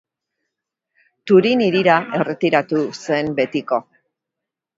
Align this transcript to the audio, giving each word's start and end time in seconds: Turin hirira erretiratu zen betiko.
Turin 1.31 1.61
hirira 1.65 1.99
erretiratu 2.21 2.81
zen 3.03 3.31
betiko. 3.43 3.81